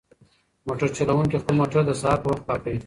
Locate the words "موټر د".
1.61-1.91